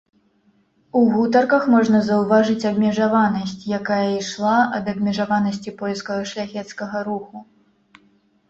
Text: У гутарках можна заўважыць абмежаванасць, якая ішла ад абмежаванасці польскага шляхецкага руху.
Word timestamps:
У 0.99 1.01
гутарках 1.15 1.67
можна 1.73 1.99
заўважыць 2.07 2.65
абмежаванасць, 2.71 3.55
якая 3.79 4.01
ішла 4.15 4.55
ад 4.79 4.85
абмежаванасці 4.95 5.75
польскага 5.83 6.21
шляхецкага 6.31 6.97
руху. 7.11 7.37